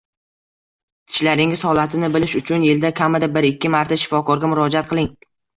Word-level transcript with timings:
Tishlaringiz 1.11 1.65
holatini 1.69 2.09
bilish 2.17 2.35
uchun 2.41 2.65
yilda 2.71 2.93
kamida 3.03 3.31
bir-ikki 3.37 3.73
marta 3.77 4.03
shifokorga 4.07 4.51
murojaat 4.57 4.91
qiling. 4.95 5.17